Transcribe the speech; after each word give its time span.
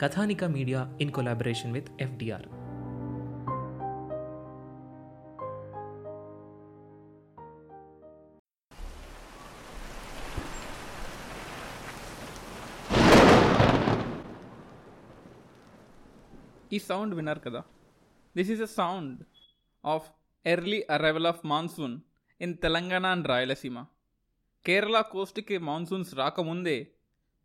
Kathanika 0.00 0.44
media 0.44 0.98
in 1.00 1.12
collaboration 1.12 1.72
with 1.72 1.88
FDR. 2.00 2.46
ఈ 16.74 16.78
sound 16.78 17.14
విన్నారు 17.14 17.40
కదా? 17.40 17.62
This 18.36 18.50
is 18.50 18.60
a 18.60 18.64
sound 18.64 19.22
of 19.86 20.10
early 20.46 20.86
arrival 20.90 21.26
of 21.26 21.46
monsoon 21.46 22.00
in 22.40 22.56
Telangana 22.56 23.06
and 23.06 23.28
Rayalaseema. 23.28 23.84
Kerala 24.66 25.00
కోస్ట్కి 25.00 25.58
monsoons 25.58 26.14
రాకముందే 26.14 26.88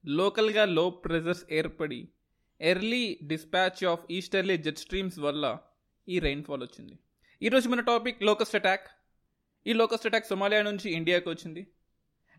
లోకల్గా 0.06 0.66
low 0.66 0.90
pressures 0.90 1.46
ఏర్పడి 1.52 2.10
early 2.62 3.20
dispatch 3.24 3.86
of 3.86 4.04
easterly 4.12 4.58
jet 4.58 4.78
streams 4.78 5.20
వల్ల 5.20 5.58
ఈ 6.10 6.20
rainfall 6.20 6.62
వచ్చింది. 6.64 7.00
ఈరోజు 7.42 7.70
మన 7.70 7.80
టాపిక్ 7.80 8.24
లోకస్ట్ 8.24 8.56
అటాక్ 8.56 8.88
ఈ 9.68 9.74
లోకస్ట్ 9.74 10.08
అటాక్ 10.08 10.26
సొమాలియా 10.26 10.62
నుంచి 10.62 10.92
ఇండియాకి 10.92 11.30
వచ్చింది. 11.30 11.68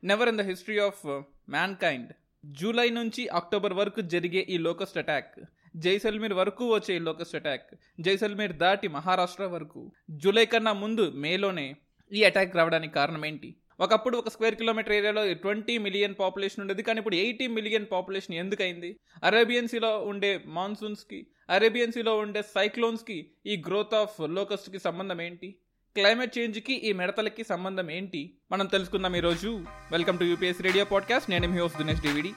Never 0.05 0.28
in 0.28 0.39
the 0.39 0.41
history 0.41 0.78
of 0.78 1.06
mankind 1.77 2.12
July 2.47 2.91
నుంచి 2.91 3.28
అక్టోబర్ 3.28 3.73
వరకు 3.73 4.00
జరిగే 4.00 4.47
ఈ 4.48 4.58
లోకస్ట్ 4.58 4.98
అటాక్ 4.98 5.41
జైసల్మీర్ 5.77 6.33
వరకు 6.33 6.75
వచ్చే 6.75 6.97
ఈ 6.97 6.98
లోకస్ట్ 6.98 7.36
అటాక్ 7.36 7.75
జైసల్మీర్ 8.01 8.53
దాటి 8.53 8.89
మహారాష్ట్ర 8.89 9.45
వరకు. 9.45 9.92
జూలై 10.11 10.47
కన్నా 10.47 10.73
ముందు 10.73 11.11
మేలోనే 11.11 11.77
ఈ 12.12 12.25
అటాక్ 12.25 12.56
రావడానికి 12.56 12.95
కారణం 12.95 13.25
ఏంటి? 13.25 13.56
ఒకప్పుడు 13.80 14.19
ఒక 14.19 14.28
స్క్వేర్ 14.28 14.55
కిలోమీటర్ 14.55 14.92
ఏరియాలో 14.92 15.32
ట్వంటీ 15.32 15.78
మిలియన్ 15.78 16.14
పాపులేషన్ 16.20 16.60
ఉండేది 16.60 16.82
కానీ 16.82 16.98
ఇప్పుడు 16.98 17.14
ఎయిటీ 17.14 17.46
మిలియన్ 17.46 17.86
పాపులేషన్ 17.92 18.36
ఎందుకైంది? 18.36 18.96
అరేబియన్ 19.24 19.68
సీలో 19.68 19.98
ఉండే 19.98 20.41
మాన్సూన్స్కి 20.46 21.27
అరేబియన్ 21.50 21.92
సీలో 21.92 22.16
ఉండే 22.16 22.42
సైక్లోన్స్కి 22.42 23.30
ఈ 23.46 23.62
గ్రోత్ 23.66 23.94
ఆఫ్ 23.94 24.20
లోకస్ట్కి 24.24 24.78
సంబంధం 24.78 25.20
ఏంటి? 25.20 25.55
క్లైమేట్ 25.94 26.38
చేంజ్కి 26.38 26.72
ఈ 26.72 26.92
మిడతలకి 26.92 27.44
సంబంధం 27.44 27.91
ఏంటి? 27.91 28.34
మనం 28.52 28.67
తెలుసుకుందాం 28.67 29.17
ఈరోజు. 29.17 29.64
Welcome 29.92 30.18
to 30.18 30.24
UPS 30.24 30.62
radio 30.62 30.84
podcast. 30.84 31.30
నేను 31.30 31.48
మీ 31.48 31.58
హోస్ట్ 31.58 31.78
దినేష్ 31.78 32.02
డివిడి. 32.02 32.33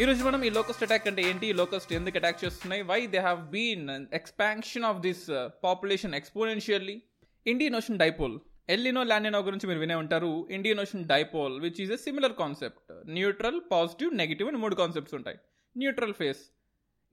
ఈరోజు 0.00 0.24
మనం 0.24 0.40
ఈ 0.44 0.48
లోకస్ట్ 0.50 0.82
అటాక్ 0.82 1.04
అంటే 1.08 1.22
ఏంటి? 1.22 1.46
ఈ 1.46 1.52
లోకస్ట్ 1.52 1.92
ఎందుకు 1.92 2.16
అటాక్ 2.18 2.38
చేస్తున్నాయి? 2.44 2.82
Why 2.82 3.06
they 3.06 3.18
have 3.18 3.40
been 3.50 3.90
expansion 4.12 4.84
of 4.84 4.98
this 5.04 5.26
population 5.64 6.14
exponentially 6.14 7.02
Indian 7.46 7.76
Ocean 7.76 7.98
dipole 7.98 8.34
El Nino 8.68 9.02
La Nina 9.10 9.40
గురించి 9.48 9.66
మీరు 9.66 9.78
వినే 9.78 9.94
ఉంటారు. 9.94 10.48
Indian 10.50 10.80
Ocean 10.80 11.04
dipole 11.04 11.60
which 11.60 11.80
is 11.80 11.92
a 11.92 11.96
similar 11.96 12.34
concept 12.42 12.92
neutral 13.08 13.60
positive 13.72 14.14
negative 14.14 14.48
అని 14.48 14.58
మూడు 14.64 14.74
కాన్సెప్ట్స్ 14.74 15.14
ఉంటాయి. 15.14 15.38
న్యూట్రల్ 15.76 16.14
ఫేస్ 16.14 16.42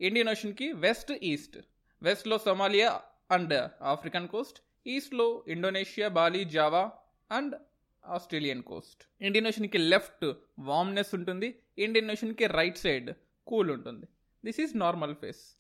ఇండియన్ 0.02 0.30
ఓషన్కి 0.30 0.72
west 0.86 1.12
east 1.24 1.58
వెస్ట్లో 2.04 2.38
Somalia 2.38 2.90
and 3.32 3.56
African 3.94 4.28
coast 4.28 4.60
ఈస్ట్లో 4.88 5.44
Indonesia 5.48 6.08
Bali 6.08 6.44
Java 6.58 6.84
and 7.32 7.56
Australian 8.06 8.64
coast. 8.64 9.04
Indian 9.22 9.48
ఓషన్కి 9.48 9.78
left 9.78 10.32
warmness 10.60 11.16
ఉంటుంది 11.16 11.60
ఇండియన్ 11.78 12.12
ఓషన్కి 12.12 12.46
right 12.48 12.78
side 12.78 13.12
cool 13.48 13.72
ఉంటుంది. 13.72 14.06
This 14.46 14.60
is 14.60 14.78
normal 14.78 15.16
phase. 15.16 15.56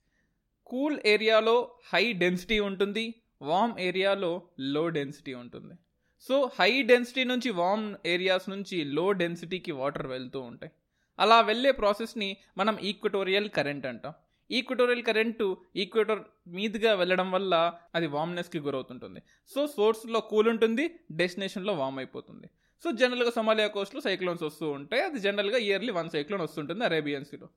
Cool 0.66 1.00
ఏరియాలో 1.06 1.72
హై 1.94 2.13
డెన్సిటీ 2.13 2.59
ఉంటుంది 2.59 3.13
వామ్ 3.41 3.79
ఏరియాలో 3.79 4.41
లో 4.59 4.90
డెన్సిటీ 4.90 5.34
ఉంటుంది. 5.34 5.75
సో 6.22 6.52
హై 6.59 6.81
డెన్సిటీ 6.81 7.24
నుంచి 7.24 7.50
వామ్ 7.50 7.96
ఏరియాస్ 8.06 8.50
నుంచి 8.50 8.84
లో 8.84 9.12
డెన్సిటీకి 9.12 9.72
వాటర్ 9.72 10.08
వెళ్తూ 10.08 10.41
ఉంటాయి. 10.41 10.72
అలా 11.19 11.41
వెళ్ళే 11.41 11.72
ప్రాసెస్ని 11.72 12.38
మనం 12.58 12.78
ఈక్వటోరియల్ 12.78 13.50
కరెంట్ 13.50 13.85
అంటాం. 13.85 14.13
ఈక్వటోరియల్ 14.52 15.04
కరెంటు 15.04 15.58
ఈక్వేటర్ 15.76 16.22
మీదుగా 16.48 16.94
వెళ్ళడం 16.94 17.32
వల్ల 17.32 17.74
అది 17.96 18.08
వామ్నెస్కి 18.08 18.60
గురవుతుంటుంది. 18.60 19.22
సో 19.50 19.68
సోర్స్లో 19.68 20.20
కూల్ 20.20 20.50
ఉంటుంది 20.50 20.86
డెస్టినేషన్లో 21.12 21.74
వామ్ 21.74 21.98
అయిపోతుంది. 21.98 22.50
సో 22.84 22.92
జనరల్గా 22.92 23.30
సొమాలియా 23.30 23.68
కోస్ట్లో 23.68 24.02
సైక్లోన్స్ 24.02 24.44
వస్తూ 24.44 24.70
ఉంటాయి 24.72 25.04
అది 25.04 25.20
జనరల్గా 25.20 25.58
ఇయర్లీ 25.58 25.92
వన్ 25.92 26.10
సైక్లోన్ 26.10 26.42
వస్తుంటుంది 26.42 26.84
అరేబియన్ 26.86 27.26
సీలో. 27.26 27.50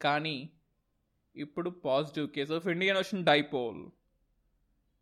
కానీ 0.00 0.36
ఇప్పుడు 1.36 1.70
positive 1.70 2.28
case 2.28 2.52
of 2.52 2.66
Indian 2.66 2.98
Ocean 2.98 3.24
dipole. 3.24 3.80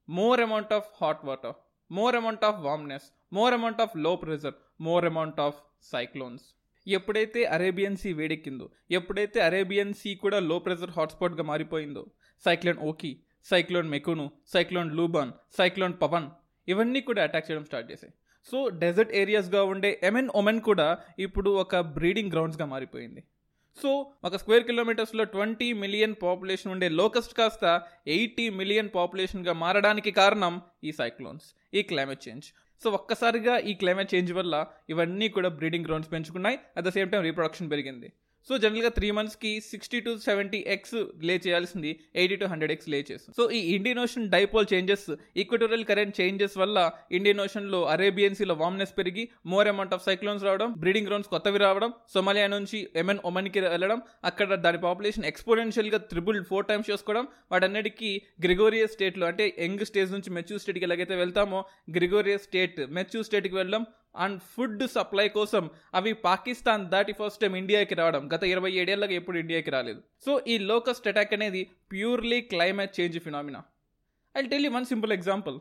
More 0.09 0.41
amount 0.41 0.72
of 0.72 0.88
hot 1.00 1.25
water 1.25 1.55
more 1.93 2.17
amount 2.17 2.44
of 2.44 2.59
warmness 2.61 3.06
more 3.32 3.55
amount 3.55 3.81
of low 3.81 4.17
pressure 4.17 4.55
more 4.81 5.05
amount 5.05 5.41
of 5.41 5.59
cyclones. 5.93 6.44
ఎప్పుడైతే 6.96 7.40
అరేబియన్ 7.56 7.98
సీ 8.02 8.10
వేడెక్కిందో 8.20 8.66
ఎప్పుడైతే 8.98 9.38
అరేబియన్ 9.48 9.92
సీ 10.00 10.10
కూడా 10.24 10.38
low 10.50 10.56
pressure 10.66 10.94
హాట్స్పాట్గా 10.96 11.44
మారిపోయిందో 11.50 12.04
cyclone 12.44 12.80
okay 12.90 13.12
cyclone 13.50 13.90
Mekunu 13.94 14.26
cyclone 14.54 14.90
Luban 14.98 15.32
cyclone 15.58 15.96
Pawan 16.02 16.28
ఇవన్నీ 16.68 17.00
కూడా 17.00 17.20
attack 17.26 17.46
చేయడం 17.48 17.64
start 17.68 17.90
చేశాయి. 17.92 18.12
So 18.48 18.58
dessert 18.82 19.12
ఏరియాస్గా 19.22 19.62
ఉండే 19.72 19.90
ఎమెన్ 20.08 20.30
ఒమెన్ 20.40 20.60
కూడా 20.68 20.86
ఇప్పుడు 21.26 21.50
ఒక 21.62 21.80
బ్రీడింగ్ 21.96 22.32
గ్రౌండ్స్గా 22.34 22.66
మారిపోయింది. 22.74 23.22
సో 23.78 23.90
ఒక 24.24 24.36
స్క్వేర్ 24.40 24.64
కిలోమీటర్స్లో 24.70 25.24
ట్వంటీ 25.34 25.68
మిలియన్ 25.82 26.14
పాపులేషన్ 26.22 26.72
ఉండే 26.74 26.88
లోకస్ట్ 27.00 27.34
కాస్త 27.38 27.64
ఎయిటీ 28.16 28.46
మిలియన్ 28.60 28.90
పాపులేషన్గా 28.96 29.54
మారడానికి 29.64 30.10
కారణం 30.20 30.54
ఈ 30.88 30.92
సైక్లోన్స్ 31.00 31.46
ఈ 31.74 31.82
క్లైమేట్ 31.90 32.22
చేంజ్ 32.26 32.48
సో 32.82 32.91
ఒక్కసారిగా 32.91 33.58
ఈ 33.58 33.74
క్లైమేట్ 33.74 34.14
చేంజ్ 34.14 34.32
వల్ల 34.32 34.66
ఇవన్నీ 34.88 35.28
కూడా 35.28 35.48
breeding 35.48 35.86
grounds 35.86 36.12
పెంచుకున్నాయి. 36.12 36.58
At 36.76 36.84
the 36.84 36.88
same 36.88 37.10
time 37.10 37.22
reproduction 37.22 37.70
పెరిగింది. 37.70 38.12
సో 38.48 38.54
జనరల్గా 38.62 38.90
త్రీ 38.96 39.08
మంత్స్కి 39.16 39.50
sixty 39.70 39.98
to 40.04 40.12
seventy 40.26 40.60
eggs 40.75 40.94
lay 41.28 41.34
చేయాల్సింది 41.46 41.90
ఎయిటీ 42.20 42.37
టు 42.40 42.46
హండ్రెడ్ 42.52 42.72
ఎక్స్ 42.75 42.88
లే 42.92 42.98
చేస్తుంది. 43.10 43.34
సో 43.38 43.42
ఈ 43.58 43.60
Indian 43.76 44.00
Ocean 44.04 44.26
dipole 44.34 44.66
changes 44.72 45.04
equatorial 45.42 45.84
current 45.90 46.14
changes 46.20 46.56
వల్ల 46.62 46.78
ఇండియన్ 47.19 47.42
ఓషన్లో 47.44 47.81
అరేబియన్ 47.94 48.38
సీలో 48.38 48.54
వామ్నెస్ 48.62 48.94
పెరిగి 48.98 49.25
మోర్ 49.52 49.70
అమౌంట్ 49.72 49.94
ఆఫ్ 49.96 50.04
సైక్లోన్స్ 50.08 50.46
రావడం 50.48 50.70
బ్రీడింగ్ 50.84 51.08
గ్రౌండ్స్ 51.10 51.31
కొత్తవి 51.34 51.60
రావడం 51.64 51.92
సొమాలియా 52.14 52.48
నుంచి 52.56 52.81
ఎమెన్ 53.02 53.22
ఒమన్కి 53.31 53.62
వెళ్ళడం 53.66 54.00
అక్కడ 54.31 54.60
దాని 54.66 54.81
పాపులేషన్ 54.86 55.28
ఎక్స్పోనెన్షియల్గా 55.32 56.00
త్రిబుల్ 56.12 56.40
ఫోర్ 56.50 56.69
టైమ్స్ 56.70 56.90
చేసుకోవడం 56.93 57.25
వాటన్నిటికీ 57.52 58.12
గ్రిగోరియస్ 58.46 58.94
స్టేట్లో 58.96 59.26
అంటే 59.32 59.46
యంగ్ 59.64 59.86
స్టేజ్ 59.90 60.12
నుంచి 60.16 60.32
మెచ్యూర్ 60.38 60.62
స్టేట్కి 60.64 60.86
ఎలాగైతే 60.88 61.16
వెళ్తామో 61.22 61.60
గ్రిగోరియస్ 61.98 62.46
స్టేట్ 62.50 62.81
మెచ్యూర్ 62.98 63.26
స్టేట్కి 63.28 63.56
వెళ్ళడం 63.60 63.82
అండ్ 64.16 64.40
ఫుడ్ 64.40 64.88
సప్లై 64.88 65.28
కోసం 65.28 65.70
అవి 65.94 66.12
పాకిస్తాన్ 66.12 66.90
దాటి 66.90 67.12
ఫస్ట్ 67.12 67.40
టైం 67.40 67.56
ఇండియాకి 67.56 67.94
రావడం. 67.94 68.32
గత 68.34 68.44
ఇరవై 68.44 68.72
ఏడేళ్ళగా 68.72 69.12
ఎప్పుడు 69.12 69.38
ఇండియాకి 69.38 69.70
రాలేదు. 69.70 70.02
సో 70.26 70.44
ఈ 70.48 70.58
లోకస్ట్ 70.58 71.08
అటాక్ 71.08 71.34
అనేది 71.34 71.70
purely 71.92 72.40
climate 72.40 73.00
change 73.00 73.20
phenomena. 73.20 73.62
I 74.36 74.46
tell 74.46 74.64
you 74.64 74.70
one 74.70 74.84
simple 74.84 75.12
example. 75.12 75.58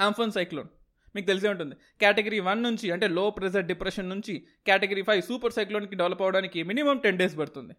Amphan 0.00 0.32
cyclone. 0.32 0.68
మీకు 1.14 1.26
తెలిసే 1.26 1.48
ఉంటుంది. 1.48 1.74
కేటగిరీ 2.00 2.40
వన్ 2.40 2.62
నుంచి 2.62 2.90
అంటే 2.90 3.08
లో 3.08 3.30
ప్రెజర్ 3.30 3.64
డిప్రెషన్ 3.64 4.08
నుంచి 4.08 4.46
కేటగిరీ 4.66 5.02
ఫైవ్ 5.02 5.22
సూపర్ 5.22 5.52
సైక్లోన్కి 5.52 5.94
డెవలప్ 5.94 6.22
అవడానికి 6.22 6.62
మినిమం 6.62 6.98
టెన్ 6.98 7.18
డేస్ 7.18 7.38
పడుతుంది. 7.38 7.74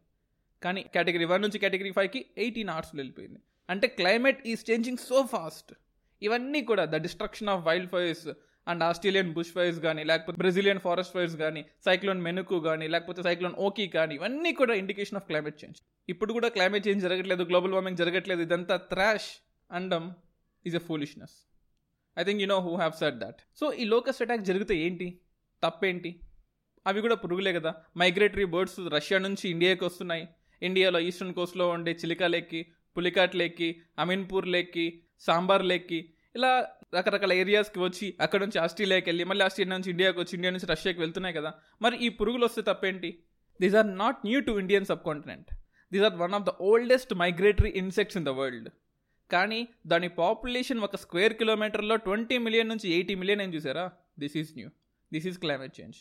కానీ 0.63 0.85
కేటగిరీ 0.93 1.25
వన్ 1.25 1.41
నుంచి 1.41 1.59
కేటగిరీ 1.59 1.91
ఫైవ్కి 1.91 2.25
ఎయిటీన్ 2.37 2.69
అవర్స్లో 2.69 2.99
వెళ్ళిపోయింది. 2.99 3.39
అంటే 3.69 3.87
climate 3.87 4.47
is 4.47 4.71
changing 4.71 4.97
so 4.97 5.27
fast. 5.31 5.73
ఇవన్నీ 6.21 6.61
కూడా 6.61 6.85
the 6.85 6.95
destruction 6.95 7.49
of 7.49 7.65
wild 7.65 7.89
fires 7.89 8.27
and 8.68 8.83
Australian 8.83 9.33
bush 9.33 9.54
fires 9.56 9.80
కానీ 9.80 10.04
లేకపోతే 10.04 10.38
బ్రెజిలియన్ 10.38 10.80
ఫారెస్ట్ 10.80 11.13
ఫైర్స్ 11.13 11.36
కానీ 11.36 11.65
సైక్లోన్ 11.86 12.21
మెనుకు 12.21 12.60
కానీ 12.60 12.88
లేకపోతే 12.88 13.21
సైక్లోన్ 13.21 13.56
ఓకీ 13.68 13.88
కానీ 13.88 14.15
ఇవన్నీ 14.15 14.54
కూడా 14.54 14.74
ఇండికేషన్ 14.74 15.15
ఆఫ్ 15.15 15.27
క్లైమేట్ 15.27 15.63
చేంజ్ 15.63 15.80
ఇప్పుడు 16.10 16.33
కూడా 16.33 16.48
క్లైమేట్ 16.48 16.88
చేంజ్ 16.88 17.04
జరగట్లేదు 17.04 17.44
గ్లోబల్ 17.44 17.74
వార్మింగ్ 17.74 17.98
జరగట్లేదు 17.98 18.42
ఇదంతా 18.42 18.77
trash 18.77 19.30
and um 19.71 20.07
is 20.65 20.75
a 20.75 20.80
foolishness 20.80 21.36
I 22.18 22.24
think 22.24 22.42
you 22.42 22.48
know 22.48 22.60
who 22.60 22.75
have 22.75 22.94
set 22.94 23.15
that 23.15 23.42
so 23.60 23.74
ఈ 23.74 23.83
లోకస్ 23.83 24.21
అటాక్ 24.21 24.42
జరిగితే 24.42 24.75
ఏంటి? 24.86 25.19
తప్పేంటి? 25.63 26.19
అవి 26.86 27.01
కూడా 27.01 27.16
పురుగులే 27.16 27.54
కదా. 27.54 27.71
మైగ్రేటరీ 27.98 28.45
బర్డ్స్ 28.45 28.80
రష్యా 28.80 29.19
నుంచి 29.19 29.50
ఇండియాకి 29.50 29.86
వస్తున్నాయి. 29.86 30.27
ఇండియాలో 30.62 31.00
ఈస్టర్న్ 31.00 31.33
కోస్ట్లో 31.33 31.69
ఉండే 31.69 31.92
చిలికా 31.92 32.27
లేక్కి 32.27 32.62
పులికాట్ 32.98 33.36
లేక్కి 33.36 33.81
అమీన్పూర్ 34.00 34.48
లేక్కి 34.48 35.04
సాంబార్ 35.19 35.66
లేక్కి 35.66 36.00
ఇలా 36.35 36.51
రకరకాల 36.94 37.33
ఏరియాస్కి 37.33 37.80
వచ్చి 37.80 38.07
అక్కడ 38.21 38.39
నుంచి 38.41 38.59
ఆస్ట్రేలియాకి 38.59 39.09
వెళ్ళి 39.09 39.24
మళ్ళీ 39.24 39.44
ఆస్ట్రేలియా 39.45 39.77
నుంచి 39.77 39.89
ఇండియాకి 39.89 40.19
వచ్చి 40.19 40.33
ఇండియా 40.35 40.51
నుంచి 40.51 40.65
రష్యాకి 40.65 41.00
వెళ్తున్నాయి 41.00 41.35
కదా. 41.35 41.51
మరి 41.81 41.95
ఈ 42.06 42.09
పురుగులు 42.09 42.45
వస్తే 42.45 42.62
తప్పేంటి? 42.62 43.09
These 43.62 43.75
are 43.75 43.97
not 43.97 44.19
new 44.25 44.39
to 44.39 44.51
Indian 44.51 44.85
subcontinent 45.06 45.50
these 45.91 46.03
are 46.03 46.15
one 46.15 46.33
of 46.33 46.45
the 46.45 46.53
oldest 46.62 47.13
migratory 47.13 47.69
insects 47.69 48.18
in 48.18 48.25
the 48.25 48.30
world 48.30 48.69
కానీ 49.31 49.68
దాని 49.88 50.07
పాపులేషన్ 50.21 50.80
ఒక 50.80 50.95
స్క్వేర్ 50.95 51.33
కిలోమీటర్లో 51.33 51.95
ట్వంటీ 51.95 52.38
మిలియన్ 52.38 52.69
నుంచి 52.69 52.88
ఎయిటీ 52.94 53.15
మిలియన్ 53.15 53.41
ఏం 53.41 53.53
చూసారా? 53.53 53.85
This 54.19 54.38
is 54.38 54.51
new 54.57 54.69
this 55.13 55.27
is 55.27 55.39
climate 55.39 55.75
change 55.81 56.00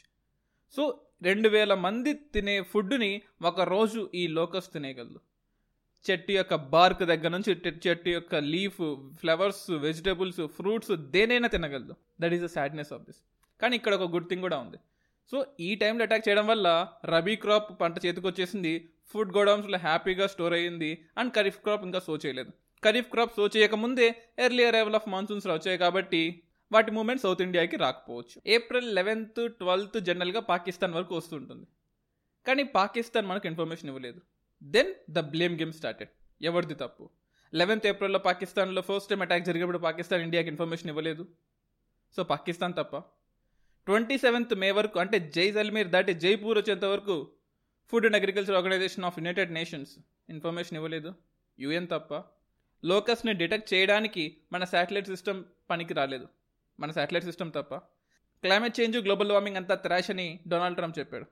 so 0.74 0.84
రెండు 1.22 1.48
వేల 1.48 1.74
మంది 1.74 2.12
తినే 2.34 2.62
ఫుడ్ని 2.62 3.10
ఒక 3.42 3.60
రోజు 3.60 4.10
ఈ 4.14 4.26
లోకస్ 4.26 4.72
తినేయగలదు. 4.72 5.20
చెట్టు 6.06 6.32
యొక్క 6.36 6.54
బార్క్ 6.74 7.02
దగ్గర 7.10 7.30
నుంచి 7.34 7.52
చెట్టు 7.86 8.08
యొక్క 8.16 8.34
లీఫ్ 8.54 8.80
ఫ్లవర్స్ 9.20 9.64
వెజిటబుల్స్ 9.84 10.40
ఫ్రూట్స్ 10.56 10.92
దేనైనా 11.14 11.48
తినగలదు. 11.54 11.94
That 12.22 12.34
is 12.36 12.44
the 12.46 12.50
sadness 12.56 12.92
of 12.96 13.04
this 13.08 13.20
కానీ 13.60 13.76
ఇక్కడ 13.80 13.94
ఒక 13.98 14.08
గుడ్ 14.14 14.28
థింగ్ 14.30 14.44
కూడా 14.46 14.58
ఉంది. 14.64 14.78
సో 15.32 15.38
ఈ 15.66 15.68
టైంలో 15.82 16.02
అటాక్ 16.06 16.24
చేయడం 16.28 16.46
వల్ల 16.52 16.68
రబీ 17.12 17.34
క్రాప్ 17.42 17.68
పంట 17.80 17.96
చేతికి 18.06 18.26
వచ్చేసింది 18.30 18.72
ఫుడ్ 19.10 19.32
గోడౌన్స్లో 19.36 19.78
హ్యాపీగా 19.86 20.26
స్టోర్ 20.32 20.54
అయ్యింది 20.58 20.90
అండ్ 21.18 21.32
ఖరీఫ్ 21.36 21.60
క్రాప్ 21.64 21.84
ఇంకా 21.88 22.00
సో 22.08 22.14
చేయలేదు. 22.24 22.50
ఖరీఫ్ 22.82 23.10
క్రాప్ 23.12 23.36
సో 23.36 23.44
చేయకముందే 23.56 24.08
ఎర్లీ 24.44 24.64
అరైవల్ 24.70 24.98
ఆఫ్ 25.00 25.08
మాన్సూన్స్ 25.14 25.46
వచ్చాయి 25.46 25.78
కాబట్టి 25.84 26.22
వాటి 26.72 26.90
మూమెంట్ 26.96 27.22
సౌత్ 27.22 27.42
ఇండియాకి 27.46 27.76
రాకపోవచ్చు. 27.76 28.36
ఏప్రిల్ 28.56 28.88
లెవెన్త్ 28.98 29.40
ట్వెల్త్ 29.60 29.98
జనరల్గా 30.08 30.40
పాకిస్తాన్ 30.52 30.94
వరకు 30.98 31.14
వస్తుంటుంది. 31.20 31.66
కానీ 32.46 32.62
పాకిస్తాన్ 32.78 33.26
మనకు 33.30 33.46
ఇన్ఫర్మేషన్ 33.50 33.90
ఇవ్వలేదు. 33.92 34.20
Then 34.62 34.94
the 35.10 35.18
blame 35.18 35.58
game 35.58 35.72
started 35.72 36.10
ఎవరిది 36.42 36.74
తప్పు? 36.74 37.10
లెవెన్త్ 37.54 37.86
ఏప్రిల్లో 37.86 38.18
పాకిస్తాన్లో 38.18 38.82
ఫస్ట్ 38.82 39.10
టైం 39.10 39.22
అటాక్ 39.22 39.44
జరిగినప్పుడు 39.44 39.78
పాకిస్తాన్ 39.78 40.22
ఇండియాకి 40.22 40.48
ఇన్ఫర్మేషన్ 40.48 40.88
ఇవ్వలేదు. 40.88 41.28
సో 42.16 42.24
పాకిస్తాన్ 42.24 42.74
తప్ప. 42.74 42.96
ట్వంటీ 43.86 44.18
సెవెంత్ 44.18 44.54
మే 44.54 44.70
వరకు 44.70 45.00
అంటే 45.00 45.18
జై 45.18 45.52
జల్మీర్ 45.52 45.88
దాటి 45.88 46.14
జైపూర్ 46.14 46.58
వచ్చేంత 46.58 46.84
వరకు 46.84 47.30
Food 47.90 48.06
and 48.06 48.16
Agriculture 48.16 48.54
Organization 48.54 49.04
of 49.04 49.18
United 49.18 49.52
Nations 49.52 49.90
information 50.28 50.76
ఇవ్వలేదు. 50.76 51.14
యుఎన్ 51.60 51.88
తప్ప. 51.88 52.22
లోకస్ని 52.84 53.32
డిటెక్ట్ 53.32 53.74
చేయడానికి 53.74 54.36
మన 54.52 54.64
శాటిలైట్ 54.64 55.06
సిస్టమ్ 55.06 55.44
పనికి 55.70 55.94
రాలేదు. 55.94 56.28
మన 56.80 56.90
శాటిలైట్ 56.90 57.24
సిస్టమ్ 57.24 57.52
తప్ప. 57.52 57.74
క్లైమేట్ 58.42 58.80
చేంజ్ 58.80 58.98
గ్లోబల్ 58.98 59.32
వార్మింగ్ 59.32 59.56
అంతా 59.56 59.74
త్రాష్ 59.74 60.10
అని 60.10 60.40
డొనాల్డ్ 60.48 60.76
ట్రంప్ 60.76 60.98
చెప్పాడు. 60.98 61.26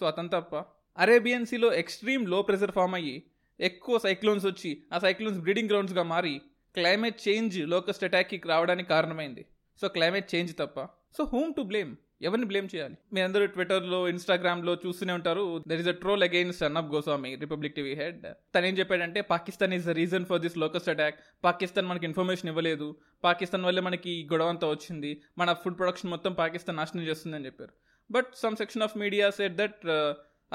సో 0.00 0.06
అతను 0.06 0.28
తప్ప. 0.28 0.64
అరేబియన్ 0.98 1.46
సీలో 1.46 1.74
ఎక్స్ట్రీమ్లో 1.74 2.42
ప్రెషర్ 2.42 2.70
ఫామ్ 2.70 2.94
అయ్యి 2.94 3.22
ఎక్కువ 3.60 3.98
సైక్లోన్స్ 3.98 4.46
వచ్చి 4.46 4.82
ఆ 4.92 4.98
సైక్లోన్స్ 4.98 5.40
బ్రీడింగ్ 5.40 5.68
గ్రౌండ్స్గా 5.68 6.02
మారి 6.02 6.40
క్లైమేట్ 6.74 7.28
చేంజ్ 7.28 7.58
లోకస్ట్ 7.68 8.04
అటాక్కి 8.04 8.40
రావడానికి 8.46 8.88
కారణమైంది. 8.88 9.46
సో 9.80 9.88
క్లైమేట్ 9.88 10.34
చేంజ్ 10.34 10.52
తప్ప. 10.58 10.80
So 11.16 11.24
whom 11.24 11.54
to 11.54 11.62
blame? 11.62 11.96
ఎవరిని 12.22 12.46
బ్లేమ్ 12.46 12.68
చేయాలి? 12.74 12.94
మీరందరూ 13.12 13.46
ట్విట్టర్లో 13.46 14.08
ఇన్స్టాగ్రామ్లో 14.08 14.74
చూస్తూనే 14.86 15.12
ఉంటారు. 15.12 15.64
There 15.68 15.80
is 15.80 15.88
a 15.88 15.90
troll 15.90 16.22
against 16.22 16.62
Arnab 16.62 16.94
Goswami 16.94 17.34
Republic 17.34 17.74
TV 17.74 17.94
head 17.94 18.22
తను 18.54 18.66
ఏం 18.66 18.78
చెప్పాడంటే 18.78 19.20
Pakistan 19.20 19.74
is 19.74 19.86
the 19.86 19.88
reason 19.88 20.24
for 20.24 20.40
this 20.40 20.58
locust 20.58 20.88
attack 20.88 21.18
Pakistan 21.44 21.86
మనకి 21.86 22.06
ఇన్ఫర్మేషన్ 22.06 22.48
ఇవ్వలేదు. 22.48 22.96
పాకిస్తాన్ 23.24 23.64
వల్లే 23.64 23.80
మనకి 23.80 24.28
గొడవ 24.32 24.48
అంతా 24.48 24.68
వచ్చింది. 24.68 25.20
మన 25.38 25.52
ఫుడ్ 25.52 25.78
ప్రొడక్షన్ 25.78 26.10
మొత్తం 26.10 26.32
పాకిస్తాన్ 26.32 26.76
నాశనం 26.76 27.02
చేస్తుందని 27.02 27.46
చెప్పారు. 27.46 27.72
But 28.10 28.26
some 28.34 28.56
section 28.56 28.82
of 28.82 28.96
media 28.96 29.30
set 29.30 29.54
that 29.54 29.86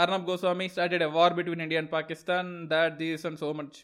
arnab 0.04 0.24
Goswami 0.30 0.70
started 0.70 1.04
a 1.04 1.10
war 1.18 1.34
between 1.34 1.62
India 1.62 1.80
and 1.82 1.92
Pakistan 1.92 2.50
that 2.68 2.94
this 3.02 3.22
and 3.28 3.40
so 3.40 3.54
much 3.54 3.78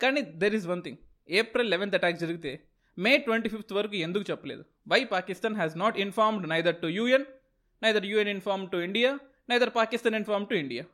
కానీ 0.00 0.20
there 0.42 0.54
is 0.54 0.66
one 0.66 0.82
thing 0.82 0.98
April 1.28 1.70
eleventh 1.70 1.94
attack 1.94 2.18
జరిగితే 2.18 2.52
మే 2.98 3.18
ట్వంటీ 3.18 3.48
ఫిఫ్త్ 3.48 3.72
వరకు 3.72 3.96
ఎందుకు 3.96 4.24
చెప్పలేదు? 4.30 4.64
Why 4.88 5.04
Pakistan 5.04 5.56
has 5.56 5.76
not 5.76 5.98
informed 5.98 6.48
neither 6.48 6.76
to 6.76 6.86
UN 6.86 7.26
neither 7.82 8.06
UN 8.06 8.28
inform 8.28 8.70
to 8.70 8.76
India 8.76 9.10
neither 9.50 9.70
Pakistan 9.76 10.14
inform 10.14 10.46
to 10.46 10.54
India 10.54 10.84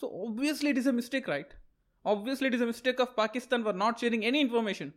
so 0.00 0.06
obviously 0.26 0.70
it 0.70 0.78
is 0.78 0.88
a 0.88 0.96
mistake 1.00 1.28
right 1.28 1.52
obviously 2.04 2.46
it 2.48 2.56
is 2.56 2.62
a 2.62 2.70
mistake 2.72 3.00
of 3.00 3.12
Pakistan 3.18 3.64
for 3.64 3.78
not 3.78 4.00
sharing 4.00 4.24
any 4.24 4.40
information 4.40 4.90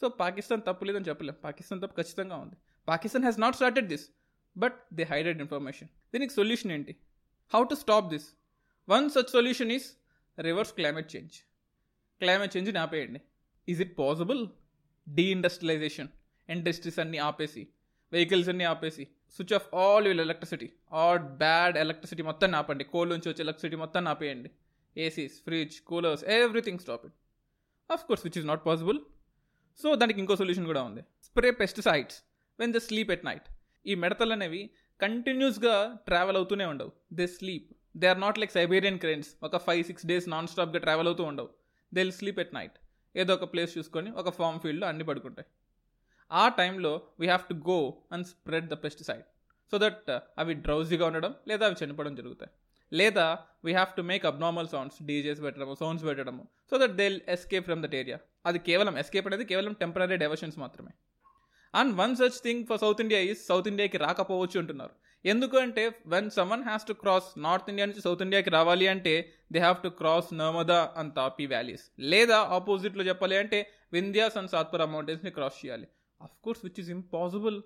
so 0.00 0.08
Pakistan 0.08 0.62
తప్పు 0.66 0.84
లేదని 0.84 1.04
చెప్పలేం. 1.04 1.36
పాకిస్తాన్ 1.44 1.82
తప్పు 1.82 1.96
ఖచ్చితంగా 2.02 2.36
ఉంది. 2.36 2.56
Pakistan 2.88 3.24
has 3.24 3.40
not 3.40 3.54
started 3.54 3.88
this 3.88 4.06
but 4.58 4.76
they 4.94 5.02
hided 5.02 5.40
information 5.40 5.88
దీనికి 6.14 6.32
solution 6.32 6.72
ఏంటి? 6.72 6.96
How 7.54 7.64
to 7.64 7.74
stop 7.74 8.06
this 8.08 8.26
one 8.88 9.10
such 9.10 9.30
solution 9.32 9.72
is 9.72 9.86
reverse 10.40 10.72
climate 10.72 11.16
change 11.16 11.34
climate 12.20 12.56
చేంజ్ని 12.56 12.78
ఆపేయండి. 12.78 13.20
Is 13.68 13.80
it 13.80 13.98
possible 13.98 14.48
deindustrialization 15.08 16.08
industries 16.48 16.98
అన్నీ 16.98 17.18
ఆపేసి 17.18 17.68
వెహికల్స్ 18.12 18.48
అన్నీ 18.48 18.64
ఆపేసి 18.64 19.06
switch 19.36 19.54
off 19.54 19.74
all 19.74 20.06
fuel 20.06 20.20
electricity 20.20 20.72
all 20.92 21.18
bad 21.18 21.76
electricity 21.78 22.22
మొత్తం 22.22 22.54
ఆపండి. 22.54 22.84
Coal 22.84 23.10
నుంచి 23.10 23.28
వచ్చే 23.28 23.42
ఎలక్ట్రిసిటీ 23.42 23.76
మొత్తం 23.76 24.08
ఆపేయండి. 24.08 24.50
ACs 24.96 25.42
fridge 25.42 25.80
coolers 25.80 26.24
everything 26.24 26.78
stop 26.78 27.06
it 27.06 27.14
of 27.90 28.04
course 28.04 28.26
which 28.26 28.38
is 28.38 28.46
not 28.46 28.66
possible 28.66 29.00
so 29.82 29.94
దానికి 29.94 30.20
ఇంకో 30.20 30.36
సొల్యూషన్ 30.36 30.66
కూడా 30.66 30.82
ఉంది. 30.82 31.02
Spray 31.22 31.50
pesticides 31.50 32.22
when 32.58 32.72
the 32.72 32.76
sleep 32.76 33.10
at 33.10 33.24
night 33.24 33.48
ఈ 33.86 33.94
మిడతలు 33.94 34.32
అనేవి 34.32 34.70
కంటిన్యూస్గా 35.00 35.74
ట్రావెల్ 36.06 36.36
అవుతూనే 36.36 36.64
ఉండవు. 36.64 36.92
They 37.12 37.26
sleep 37.26 37.68
they 37.96 38.06
are 38.06 38.20
not 38.20 38.38
like 38.38 38.52
Siberian 38.52 38.98
cranes 38.98 39.28
ఒక 39.42 39.56
ఫైవ్ 39.56 39.84
సిక్స్ 39.84 40.06
డేస్ 40.06 40.28
నాన్ 40.28 40.46
స్టాప్గా 40.46 40.78
ట్రావెల్ 40.78 41.08
అవుతూ 41.10 41.24
ఉండవు. 41.24 41.48
They 41.94 42.00
will 42.00 42.12
sleep 42.12 42.40
at 42.40 42.54
night 42.54 42.76
ఏదో 43.14 43.34
ఒక 43.34 43.46
ప్లేస్ 43.52 43.78
చూసుకొని 43.78 44.10
ఒక 44.10 44.30
ఫామ్ 44.30 44.60
ఫీల్డ్లో 44.60 44.86
అన్ని 44.86 45.04
పడుకుంటాయి. 45.04 45.48
ఆ 46.32 46.48
టైంలో 46.48 47.02
we 47.20 47.26
have 47.26 47.44
to 47.48 47.54
go 47.70 47.78
and 48.12 48.26
spread 48.26 48.68
the 48.68 48.76
pesticide 48.84 49.26
so 49.72 49.78
that 49.78 50.10
అవి 50.38 50.54
డ్రౌజీగా 50.54 51.06
ఉండడం 51.06 51.34
లేదా 51.48 51.66
అవి 51.66 51.76
చనిపోవడం 51.84 52.14
జరుగుతాయి. 52.14 52.52
లేదా 52.92 53.26
we 53.64 53.72
have 53.72 53.92
to 53.96 54.02
make 54.02 54.26
abnormal 54.26 54.68
sounds 54.68 54.98
DJs 55.02 55.40
పెట్టడము 55.42 55.74
సౌండ్స్ 55.74 56.04
పెట్టడము 56.04 56.42
so 56.70 56.78
that 56.78 56.96
they 57.00 57.06
escape 57.28 57.64
from 57.64 57.82
that 57.82 57.96
area 58.00 58.18
అది 58.46 58.58
కేవలం 58.68 58.98
ఎస్కేప్ 58.98 59.26
అనేది 59.26 59.44
కేవలం 59.44 59.72
టెంపరీ 59.72 60.16
డైవర్షన్స్ 60.16 60.58
మాత్రమే. 60.64 60.92
And 61.80 61.92
one 62.00 62.14
such 62.20 62.38
thing 62.46 62.62
for 62.68 62.80
South 62.84 63.02
India 63.04 63.20
is 63.30 63.40
South 63.48 63.68
ఇండియాకి 63.72 63.98
రాకపోవచ్చు 64.06 64.56
అంటున్నారు. 64.60 64.94
ఎందుకంటే 65.24 65.84
when 66.06 66.28
someone 66.30 66.64
has 66.64 66.86
to 66.88 66.94
cross 67.02 67.28
North 67.44 67.70
India 67.70 67.86
నుంచి 67.86 68.02
సౌత్ 68.06 68.22
ఇండియాకి 68.26 68.50
రావాలి 68.50 68.86
అంటే 68.94 69.14
they 69.52 69.58
have 69.58 69.78
to 69.84 69.90
cross 70.00 70.28
Narmada 70.40 70.80
and 70.96 71.12
Tapi 71.14 71.46
valleys 71.46 71.84
లేదా 72.12 72.38
ఆపోజిట్లో 72.56 73.04
చెప్పాలి 73.04 73.36
అంటే 73.36 73.58
వింధ్యాస్ 73.92 74.36
అండ్ 74.36 74.50
సాత్పురా 74.50 74.86
మౌంటైన్స్ని 74.94 75.30
క్రాస్ 75.30 75.58
చేయాలి. 75.62 75.86
Of 76.20 76.36
course 76.44 76.62
which 76.64 76.80
is 76.80 76.90
impossible 76.98 77.56